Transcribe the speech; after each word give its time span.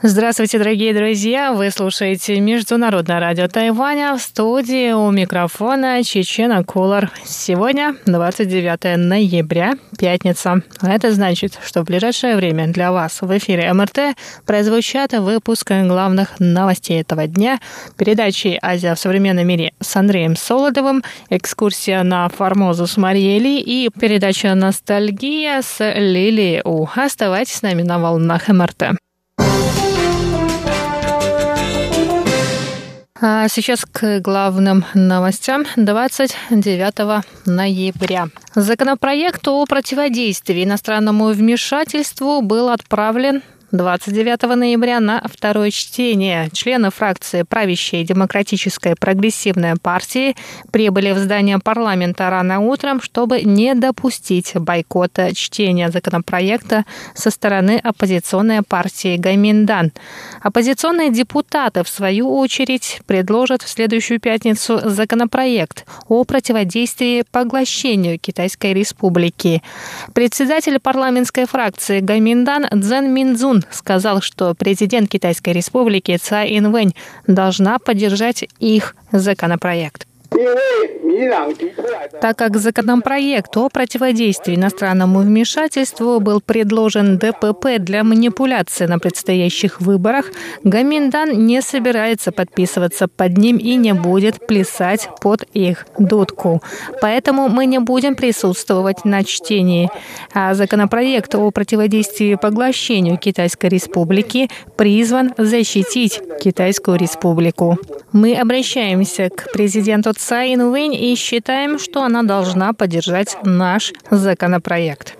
Здравствуйте, 0.00 0.58
дорогие 0.58 0.94
друзья! 0.94 1.52
Вы 1.52 1.72
слушаете 1.72 2.38
Международное 2.38 3.18
радио 3.18 3.48
Тайваня 3.48 4.14
в 4.14 4.20
студии 4.20 4.92
у 4.92 5.10
микрофона 5.10 6.04
Чечена 6.04 6.62
Кулар. 6.62 7.10
Сегодня 7.24 7.96
29 8.06 8.96
ноября, 8.96 9.74
пятница. 9.98 10.62
Это 10.82 11.10
значит, 11.10 11.58
что 11.66 11.82
в 11.82 11.86
ближайшее 11.86 12.36
время 12.36 12.68
для 12.68 12.92
вас 12.92 13.22
в 13.22 13.38
эфире 13.38 13.72
МРТ 13.72 14.16
прозвучат 14.46 15.14
выпуск 15.14 15.72
главных 15.72 16.38
новостей 16.38 17.00
этого 17.00 17.26
дня, 17.26 17.58
передачи 17.96 18.56
«Азия 18.62 18.94
в 18.94 19.00
современном 19.00 19.48
мире» 19.48 19.72
с 19.80 19.96
Андреем 19.96 20.36
Солодовым, 20.36 21.02
экскурсия 21.28 22.04
на 22.04 22.28
Формозу 22.28 22.86
с 22.86 22.96
Марией 22.98 23.40
Ли 23.40 23.58
и 23.58 23.90
передача 23.90 24.54
«Ностальгия» 24.54 25.60
с 25.60 25.80
Лилией 25.80 26.62
У. 26.64 26.86
Оставайтесь 26.94 27.54
с 27.54 27.62
нами 27.62 27.82
на 27.82 27.98
волнах 27.98 28.46
МРТ. 28.46 28.96
А 33.20 33.48
сейчас 33.48 33.84
к 33.84 34.20
главным 34.20 34.84
новостям 34.94 35.64
29 35.74 37.24
ноября. 37.46 38.28
Законопроект 38.54 39.48
о 39.48 39.66
противодействии 39.66 40.62
иностранному 40.62 41.26
вмешательству 41.28 42.42
был 42.42 42.68
отправлен 42.68 43.42
29 43.70 44.56
ноября 44.56 44.98
на 44.98 45.22
второе 45.30 45.70
чтение 45.70 46.48
члены 46.54 46.90
фракции 46.90 47.42
правящей 47.42 48.02
демократической 48.02 48.96
прогрессивной 48.96 49.76
партии 49.76 50.36
прибыли 50.70 51.12
в 51.12 51.18
здание 51.18 51.58
парламента 51.58 52.30
рано 52.30 52.60
утром, 52.60 53.02
чтобы 53.02 53.42
не 53.42 53.74
допустить 53.74 54.54
бойкота 54.54 55.34
чтения 55.34 55.90
законопроекта 55.90 56.86
со 57.14 57.30
стороны 57.30 57.78
оппозиционной 57.82 58.62
партии 58.62 59.18
Гаминдан. 59.18 59.92
Оппозиционные 60.40 61.10
депутаты, 61.10 61.84
в 61.84 61.90
свою 61.90 62.34
очередь, 62.38 63.02
предложат 63.06 63.60
в 63.60 63.68
следующую 63.68 64.18
пятницу 64.18 64.80
законопроект 64.82 65.84
о 66.08 66.24
противодействии 66.24 67.22
поглощению 67.30 68.18
Китайской 68.18 68.72
республики. 68.72 69.62
Председатель 70.14 70.80
парламентской 70.80 71.44
фракции 71.44 72.00
Гаминдан 72.00 72.64
Цзэн 72.72 73.12
Минзун 73.12 73.57
сказал, 73.70 74.20
что 74.20 74.54
президент 74.54 75.10
Китайской 75.10 75.50
республики 75.52 76.16
Цай 76.16 76.58
Инвэнь 76.58 76.94
должна 77.26 77.78
поддержать 77.78 78.44
их 78.58 78.96
законопроект. 79.12 80.06
Так 82.20 82.36
как 82.36 82.56
законопроект 82.56 83.56
о 83.56 83.68
противодействии 83.68 84.56
иностранному 84.56 85.20
вмешательству 85.20 86.20
был 86.20 86.40
предложен 86.40 87.18
ДПП 87.18 87.78
для 87.78 88.04
манипуляции 88.04 88.86
на 88.86 88.98
предстоящих 88.98 89.80
выборах, 89.80 90.26
Гаминдан 90.64 91.46
не 91.46 91.62
собирается 91.62 92.30
подписываться 92.30 93.08
под 93.08 93.38
ним 93.38 93.56
и 93.56 93.74
не 93.76 93.94
будет 93.94 94.46
плясать 94.46 95.08
под 95.20 95.44
их 95.54 95.86
дудку. 95.98 96.62
Поэтому 97.00 97.48
мы 97.48 97.66
не 97.66 97.78
будем 97.78 98.14
присутствовать 98.14 99.04
на 99.04 99.24
чтении. 99.24 99.88
А 100.34 100.54
законопроект 100.54 101.34
о 101.34 101.50
противодействии 101.50 102.34
поглощению 102.34 103.16
Китайской 103.16 103.70
Республики 103.70 104.50
призван 104.76 105.32
защитить 105.38 106.20
Китайскую 106.42 106.98
Республику. 106.98 107.78
Мы 108.12 108.34
обращаемся 108.34 109.30
к 109.30 109.52
президенту 109.52 110.12
Цай 110.18 110.54
Инвэнь 110.54 110.94
и 110.94 111.14
считаем, 111.14 111.78
что 111.78 112.02
она 112.02 112.24
должна 112.24 112.72
поддержать 112.72 113.36
наш 113.44 113.92
законопроект. 114.10 115.14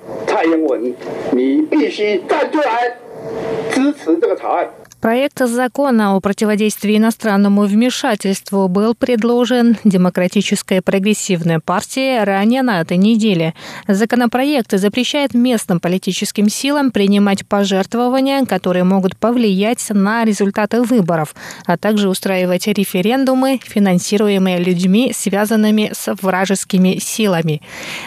Проект 5.00 5.38
закона 5.38 6.16
о 6.16 6.20
противодействии 6.20 6.96
иностранному 6.96 7.62
вмешательству 7.62 8.66
был 8.66 8.96
предложен 8.96 9.76
Демократической 9.84 10.82
прогрессивной 10.82 11.60
партией 11.60 12.24
ранее 12.24 12.62
на 12.62 12.80
этой 12.80 12.96
неделе. 12.96 13.54
Законопроект 13.86 14.72
запрещает 14.72 15.34
местным 15.34 15.78
политическим 15.78 16.48
силам 16.48 16.90
принимать 16.90 17.46
пожертвования, 17.46 18.44
которые 18.44 18.82
могут 18.82 19.16
повлиять 19.16 19.86
на 19.90 20.24
результаты 20.24 20.82
выборов, 20.82 21.36
а 21.64 21.76
также 21.78 22.08
устраивать 22.08 22.66
референдумы, 22.66 23.60
финансируемые 23.62 24.58
людьми, 24.58 25.12
связанными 25.14 25.92
с 25.94 26.12
вражескими 26.20 26.98
силами. 26.98 27.62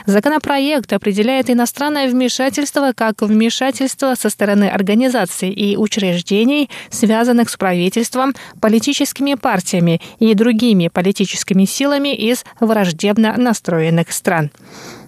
Законопроект 0.08 0.92
определяет 0.92 1.50
иностранное 1.50 2.10
вмешательство 2.10 2.92
как 2.94 3.22
вмешательство 3.22 4.16
со 4.16 4.30
стороны 4.30 4.66
организаций 4.66 5.52
и 5.52 5.78
учреждений, 5.78 6.70
связанных 6.90 7.50
с 7.50 7.58
правительством, 7.58 8.34
политическими 8.60 9.36
партиями 9.36 10.02
и 10.20 10.34
другими 10.34 10.88
политическими 10.88 11.66
силами 11.66 12.16
из 12.16 12.44
враждебно 12.60 13.36
настроенных 13.38 14.12
стран. 14.12 14.52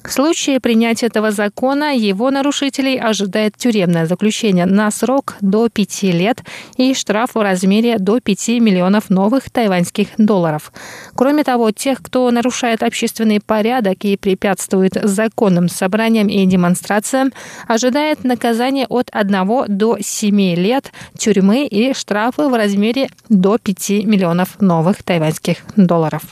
В 0.03 0.11
случае 0.11 0.59
принятия 0.59 1.05
этого 1.05 1.31
закона 1.31 1.95
его 1.95 2.29
нарушителей 2.29 2.99
ожидает 2.99 3.55
тюремное 3.55 4.05
заключение 4.05 4.65
на 4.65 4.91
срок 4.91 5.35
до 5.39 5.69
пяти 5.69 6.11
лет 6.11 6.43
и 6.75 6.93
штраф 6.93 7.35
в 7.35 7.41
размере 7.41 7.97
до 7.97 8.19
5 8.19 8.47
миллионов 8.59 9.09
новых 9.09 9.49
тайваньских 9.49 10.09
долларов. 10.17 10.73
Кроме 11.15 11.45
того, 11.45 11.71
тех, 11.71 12.01
кто 12.01 12.29
нарушает 12.31 12.83
общественный 12.83 13.39
порядок 13.39 14.03
и 14.03 14.17
препятствует 14.17 14.97
законным 15.01 15.69
собраниям 15.69 16.27
и 16.27 16.45
демонстрациям, 16.45 17.31
ожидает 17.67 18.25
наказание 18.25 18.85
от 18.87 19.07
1 19.11 19.65
до 19.69 19.97
7 20.01 20.55
лет 20.55 20.91
тюрьмы 21.17 21.65
и 21.65 21.93
штрафы 21.93 22.49
в 22.49 22.53
размере 22.53 23.09
до 23.29 23.57
5 23.57 23.89
миллионов 24.03 24.59
новых 24.59 25.01
тайваньских 25.01 25.59
долларов. 25.77 26.23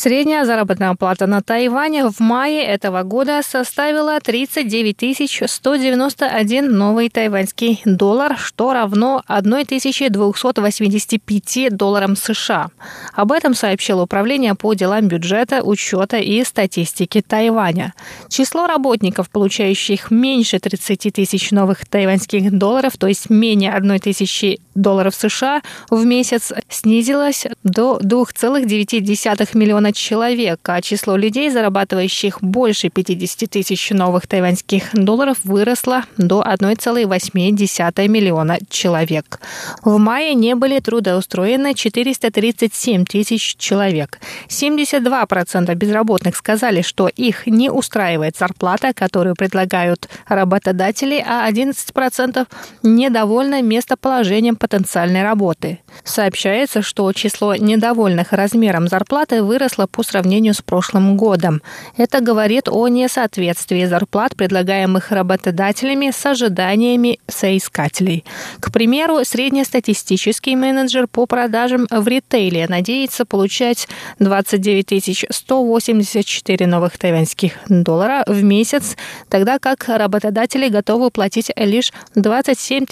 Средняя 0.00 0.44
заработная 0.44 0.94
плата 0.94 1.26
на 1.26 1.42
Тайване 1.42 2.08
в 2.08 2.20
мае 2.20 2.62
этого 2.62 3.02
года 3.02 3.40
составила 3.42 4.20
39 4.20 5.50
191 5.50 6.72
новый 6.72 7.10
тайваньский 7.10 7.82
доллар, 7.84 8.38
что 8.38 8.74
равно 8.74 9.24
1285 9.26 11.76
долларам 11.76 12.14
США. 12.14 12.68
Об 13.12 13.32
этом 13.32 13.54
сообщило 13.54 14.02
Управление 14.02 14.54
по 14.54 14.72
делам 14.74 15.08
бюджета, 15.08 15.64
учета 15.64 16.18
и 16.18 16.44
статистики 16.44 17.20
Тайваня. 17.20 17.92
Число 18.28 18.68
работников, 18.68 19.28
получающих 19.30 20.12
меньше 20.12 20.60
30 20.60 21.12
тысяч 21.12 21.50
новых 21.50 21.84
тайваньских 21.84 22.56
долларов, 22.56 22.96
то 22.98 23.08
есть 23.08 23.30
менее 23.30 23.72
1 23.72 23.98
тысячи 23.98 24.60
долларов 24.76 25.16
США 25.16 25.60
в 25.90 26.04
месяц, 26.04 26.52
снизилось 26.68 27.48
до 27.64 27.98
2,9 28.00 29.58
миллиона 29.58 29.87
миллиона 29.88 29.92
человек, 29.92 30.60
а 30.68 30.80
число 30.80 31.16
людей, 31.16 31.50
зарабатывающих 31.50 32.38
больше 32.42 32.88
50 32.88 33.50
тысяч 33.50 33.90
новых 33.90 34.26
тайваньских 34.26 34.94
долларов, 34.94 35.38
выросло 35.44 36.02
до 36.16 36.42
1,8 36.42 38.08
миллиона 38.08 38.58
человек. 38.68 39.40
В 39.84 39.98
мае 39.98 40.34
не 40.34 40.54
были 40.54 40.80
трудоустроены 40.80 41.74
437 41.74 43.04
тысяч 43.04 43.56
человек. 43.56 44.18
72% 44.48 45.74
безработных 45.74 46.36
сказали, 46.36 46.82
что 46.82 47.08
их 47.08 47.46
не 47.46 47.70
устраивает 47.70 48.36
зарплата, 48.36 48.92
которую 48.94 49.34
предлагают 49.34 50.08
работодатели, 50.28 51.24
а 51.26 51.50
11% 51.50 52.46
недовольны 52.82 53.62
местоположением 53.62 54.56
потенциальной 54.56 55.22
работы. 55.22 55.78
Сообщается, 56.04 56.82
что 56.82 57.12
число 57.12 57.54
недовольных 57.56 58.32
размером 58.32 58.88
зарплаты 58.88 59.42
выросло 59.42 59.77
выросла 59.78 59.86
по 59.86 60.02
сравнению 60.02 60.54
с 60.54 60.62
прошлым 60.62 61.16
годом. 61.16 61.62
Это 61.96 62.20
говорит 62.20 62.68
о 62.68 62.88
несоответствии 62.88 63.86
зарплат, 63.86 64.36
предлагаемых 64.36 65.12
работодателями, 65.12 66.10
с 66.10 66.26
ожиданиями 66.26 67.18
соискателей. 67.28 68.24
К 68.60 68.72
примеру, 68.72 69.24
среднестатистический 69.24 70.56
менеджер 70.56 71.06
по 71.06 71.26
продажам 71.26 71.86
в 71.90 72.08
ритейле 72.08 72.66
надеется 72.68 73.24
получать 73.24 73.88
29 74.18 75.26
184 75.30 76.66
новых 76.66 76.98
тайваньских 76.98 77.52
доллара 77.68 78.24
в 78.26 78.42
месяц, 78.42 78.96
тогда 79.28 79.58
как 79.58 79.88
работодатели 79.88 80.68
готовы 80.68 81.10
платить 81.10 81.50
лишь 81.56 81.92
27 82.14 82.86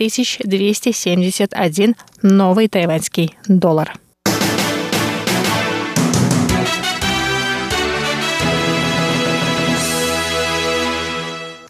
271 0.45 1.95
новый 2.23 2.69
тайваньский 2.69 3.35
доллар. 3.49 4.06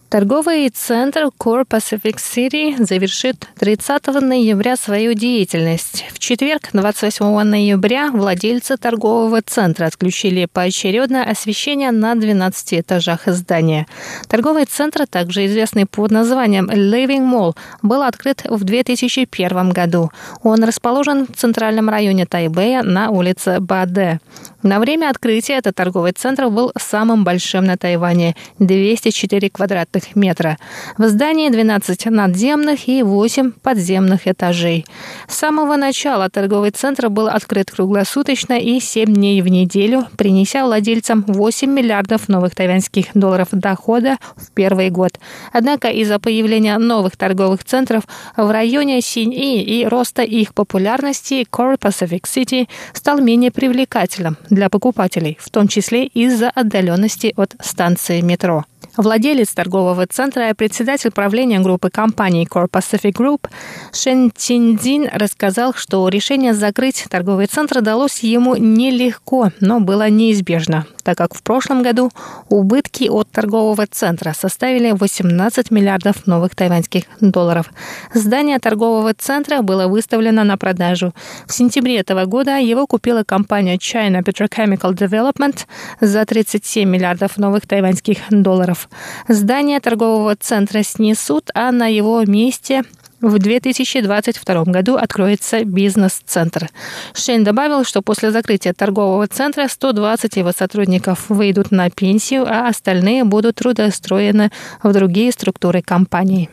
Торговый 0.08 0.68
центр 0.68 1.30
Core 1.36 1.66
Pacific 1.66 2.18
City 2.18 2.80
завершит 2.80 3.48
30 3.58 4.06
ноября 4.22 4.76
свою 4.76 5.14
деятельность. 5.14 6.04
В 6.12 6.20
четверг, 6.20 6.68
28 6.72 7.42
ноября, 7.42 8.12
владельцы 8.12 8.76
торгового 8.76 9.42
центра 9.42 9.86
отключили 9.86 10.46
поочередно 10.46 11.24
освещение 11.24 11.90
на 11.90 12.14
12 12.14 12.74
этажах 12.74 13.22
здания. 13.26 13.88
Торговый 14.28 14.66
центр, 14.66 15.08
также 15.08 15.44
известный 15.46 15.86
под 15.86 16.12
названием 16.12 16.70
Living 16.70 17.28
Mall, 17.28 17.56
был 17.82 18.02
открыт 18.02 18.42
в 18.48 18.62
2001 18.62 19.70
году. 19.70 20.12
Он 20.44 20.62
расположен 20.62 21.26
в 21.26 21.36
центральном 21.36 21.88
районе 21.88 22.26
Тайбэя 22.26 22.84
на 22.84 23.10
улице 23.10 23.58
Баде. 23.58 24.20
На 24.66 24.80
время 24.80 25.10
открытия 25.10 25.58
этот 25.58 25.76
торговый 25.76 26.10
центр 26.10 26.48
был 26.48 26.72
самым 26.76 27.22
большим 27.22 27.66
на 27.66 27.76
Тайване– 27.76 28.34
204 28.58 29.48
квадратных 29.48 30.16
метра. 30.16 30.58
В 30.98 31.06
здании 31.06 31.50
12 31.50 32.06
надземных 32.06 32.88
и 32.88 33.04
8 33.04 33.52
подземных 33.62 34.26
этажей. 34.26 34.84
С 35.28 35.36
самого 35.36 35.76
начала 35.76 36.28
торговый 36.28 36.72
центр 36.72 37.10
был 37.10 37.28
открыт 37.28 37.70
круглосуточно 37.70 38.54
и 38.54 38.80
7 38.80 39.14
дней 39.14 39.40
в 39.40 39.46
неделю, 39.46 40.08
принеся 40.16 40.64
владельцам 40.64 41.24
8 41.28 41.70
миллиардов 41.70 42.28
новых 42.28 42.56
тайваньских 42.56 43.06
долларов 43.14 43.50
дохода 43.52 44.16
в 44.34 44.50
первый 44.50 44.90
год. 44.90 45.12
Однако 45.52 45.90
из-за 45.90 46.18
появления 46.18 46.76
новых 46.78 47.16
торговых 47.16 47.62
центров 47.62 48.02
в 48.36 48.50
районе 48.50 49.00
Синьи 49.00 49.62
и 49.62 49.86
роста 49.86 50.22
их 50.22 50.54
популярности 50.54 51.46
Core 51.48 51.78
Pacific 51.78 52.22
City 52.22 52.68
стал 52.94 53.20
менее 53.20 53.52
привлекательным 53.52 54.36
для 54.56 54.68
покупателей, 54.68 55.38
в 55.40 55.50
том 55.50 55.68
числе 55.68 56.06
из-за 56.06 56.50
отдаленности 56.50 57.32
от 57.36 57.54
станции 57.60 58.20
метро. 58.22 58.64
Владелец 58.96 59.52
торгового 59.52 60.06
центра 60.06 60.48
и 60.48 60.54
председатель 60.54 61.10
правления 61.10 61.60
группы 61.60 61.90
компаний 61.90 62.48
Core 62.50 62.70
Pacific 62.70 63.12
Group 63.12 63.48
Шен 63.93 64.31
Тиндин 64.31 65.08
рассказал, 65.12 65.75
что 65.75 66.08
решение 66.08 66.54
закрыть 66.54 67.04
торговый 67.10 67.46
центр 67.46 67.82
далось 67.82 68.20
ему 68.20 68.56
нелегко, 68.56 69.50
но 69.60 69.81
было 69.81 70.08
неизбежно, 70.08 70.87
так 71.02 71.19
как 71.19 71.34
в 71.34 71.43
прошлом 71.43 71.82
году 71.82 72.10
убытки 72.48 73.08
от 73.08 73.31
торгового 73.31 73.87
центра 73.87 74.32
составили 74.32 74.93
18 74.93 75.70
миллиардов 75.70 76.26
новых 76.26 76.54
тайваньских 76.54 77.04
долларов. 77.20 77.70
Здание 78.14 78.58
торгового 78.58 79.12
центра 79.12 79.60
было 79.60 79.88
выставлено 79.88 80.42
на 80.42 80.56
продажу. 80.56 81.12
В 81.46 81.52
сентябре 81.52 81.99
этого 81.99 82.25
года 82.25 82.56
его 82.56 82.87
купила 82.87 83.25
компания 83.25 83.76
China 83.76 84.22
Petrochemical 84.22 84.94
Development 84.94 85.66
за 86.00 86.25
37 86.25 86.88
миллиардов 86.88 87.37
новых 87.37 87.66
тайваньских 87.66 88.19
долларов. 88.31 88.85
Здание 89.28 89.80
торгового 89.80 90.36
центра 90.36 90.82
снесут, 90.82 91.50
а 91.54 91.72
на 91.72 91.86
его 91.86 92.22
месте 92.24 92.82
в 93.20 93.38
2022 93.38 94.64
году 94.64 94.96
откроется 94.96 95.64
бизнес-центр. 95.64 96.68
Шейн 97.14 97.44
добавил, 97.44 97.84
что 97.84 98.02
после 98.02 98.30
закрытия 98.30 98.72
торгового 98.74 99.26
центра 99.26 99.68
120 99.68 100.36
его 100.36 100.52
сотрудников 100.52 101.28
выйдут 101.28 101.70
на 101.70 101.90
пенсию, 101.90 102.46
а 102.46 102.68
остальные 102.68 103.24
будут 103.24 103.56
трудоустроены 103.56 104.50
в 104.82 104.92
другие 104.92 105.32
структуры 105.32 105.82
компании. 105.82 106.50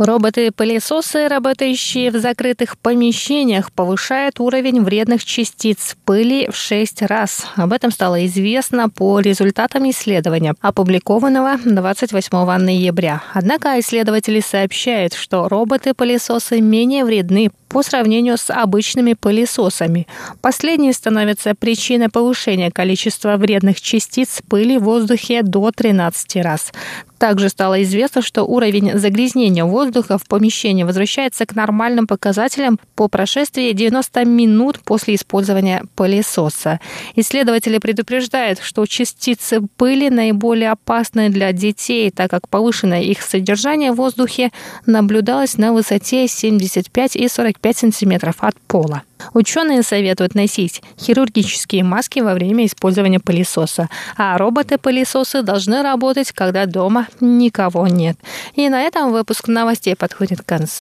Роботы-пылесосы, 0.00 1.28
работающие 1.28 2.10
в 2.10 2.18
закрытых 2.18 2.78
помещениях, 2.78 3.70
повышают 3.70 4.40
уровень 4.40 4.80
вредных 4.80 5.22
частиц 5.22 5.94
пыли 6.06 6.48
в 6.50 6.56
6 6.56 7.02
раз. 7.02 7.46
Об 7.56 7.74
этом 7.74 7.90
стало 7.90 8.24
известно 8.24 8.88
по 8.88 9.20
результатам 9.20 9.90
исследования, 9.90 10.54
опубликованного 10.62 11.58
28 11.66 12.56
ноября. 12.56 13.22
Однако 13.34 13.78
исследователи 13.78 14.40
сообщают, 14.40 15.12
что 15.12 15.48
роботы-пылесосы 15.50 16.62
менее 16.62 17.04
вредны 17.04 17.50
по 17.70 17.84
сравнению 17.84 18.36
с 18.36 18.52
обычными 18.52 19.14
пылесосами. 19.14 20.08
Последние 20.42 20.92
становятся 20.92 21.54
причиной 21.54 22.08
повышения 22.08 22.70
количества 22.72 23.36
вредных 23.36 23.80
частиц 23.80 24.42
пыли 24.48 24.76
в 24.76 24.82
воздухе 24.82 25.42
до 25.42 25.70
13 25.70 26.36
раз. 26.42 26.72
Также 27.20 27.50
стало 27.50 27.82
известно, 27.82 28.22
что 28.22 28.44
уровень 28.44 28.98
загрязнения 28.98 29.66
воздуха 29.66 30.16
в 30.16 30.26
помещении 30.26 30.84
возвращается 30.84 31.44
к 31.44 31.54
нормальным 31.54 32.06
показателям 32.06 32.80
по 32.96 33.08
прошествии 33.08 33.72
90 33.72 34.24
минут 34.24 34.80
после 34.82 35.16
использования 35.16 35.84
пылесоса. 35.96 36.80
Исследователи 37.16 37.76
предупреждают, 37.76 38.60
что 38.62 38.86
частицы 38.86 39.60
пыли 39.76 40.08
наиболее 40.08 40.70
опасны 40.70 41.28
для 41.28 41.52
детей, 41.52 42.10
так 42.10 42.30
как 42.30 42.48
повышенное 42.48 43.02
их 43.02 43.20
содержание 43.20 43.92
в 43.92 43.96
воздухе 43.96 44.50
наблюдалось 44.86 45.58
на 45.58 45.74
высоте 45.74 46.26
75 46.26 47.16
и 47.16 47.28
45 47.28 47.59
сантиметров 47.76 48.36
от 48.40 48.58
пола. 48.66 49.02
Ученые 49.34 49.82
советуют 49.82 50.34
носить 50.34 50.82
хирургические 50.98 51.84
маски 51.84 52.20
во 52.20 52.34
время 52.34 52.66
использования 52.66 53.20
пылесоса, 53.20 53.88
а 54.16 54.36
роботы-пылесосы 54.38 55.42
должны 55.42 55.82
работать, 55.82 56.32
когда 56.32 56.66
дома 56.66 57.06
никого 57.20 57.86
нет. 57.86 58.16
И 58.54 58.68
на 58.68 58.82
этом 58.82 59.12
выпуск 59.12 59.48
новостей 59.48 59.94
подходит 59.94 60.42
к 60.42 60.46
концу. 60.46 60.68